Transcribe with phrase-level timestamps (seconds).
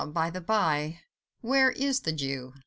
[0.07, 0.99] by the bye!
[1.41, 2.53] where is the Jew?"